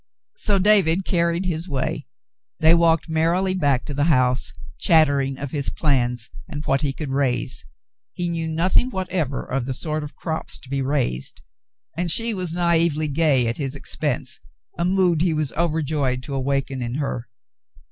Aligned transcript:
So 0.37 0.57
David 0.57 1.05
carried 1.05 1.45
his 1.45 1.69
way. 1.69 2.07
They 2.59 2.73
walked 2.73 3.07
merrily 3.07 3.53
back 3.53 3.85
to 3.85 3.93
the 3.93 4.05
house, 4.05 4.51
chattering 4.79 5.37
of 5.37 5.51
his 5.51 5.69
plans 5.69 6.31
and 6.47 6.65
what 6.65 6.81
he 6.81 6.95
would 6.99 7.11
raise. 7.11 7.67
He 8.13 8.27
knew 8.27 8.47
nothing 8.47 8.89
whatever 8.89 9.45
of 9.45 9.67
the 9.67 9.75
sort 9.75 10.03
of 10.03 10.15
crops 10.15 10.57
to 10.61 10.71
The 10.71 10.81
Voices 10.81 11.33
119 11.93 11.99
be 11.99 11.99
raised, 11.99 11.99
and 11.99 12.09
she 12.11 12.33
was 12.33 12.51
naively 12.55 13.09
gay 13.09 13.45
at 13.45 13.57
his 13.57 13.75
expense, 13.75 14.39
a 14.75 14.85
mood 14.85 15.21
he 15.21 15.33
was 15.35 15.51
overjoyed 15.53 16.23
to 16.23 16.33
awaken 16.33 16.81
in 16.81 16.95
her. 16.95 17.29